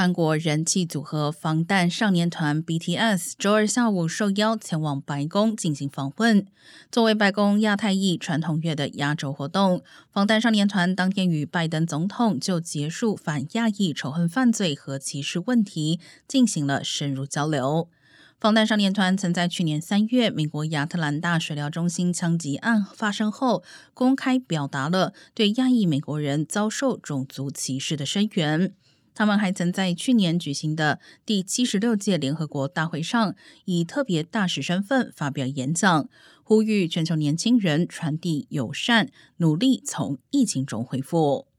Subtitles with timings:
[0.00, 6.46] 韩国人气组合防弹少年团 BTS 周二下午受邀前往白宫进行访问。
[6.90, 17.90] 作为白宫亚太裔传统月的压轴活动，防弹少年团当天与拜登总统就结束反亚裔仇恨犯罪和歧视问题进行了深入交流。
[18.40, 23.62] 防弹少年团曾在去年三月美国亚特兰大水疗中心枪击案发生后，
[23.92, 28.72] 公开表达了对亚裔美国人遭受种族歧视的声援。
[29.14, 33.34] 他们还曾在去年举行的第七十六届联合国大会上，
[33.66, 36.08] 以特别大使身份发表演讲，
[36.42, 41.49] 呼吁全球年轻人传递友善，努力从疫情中恢复。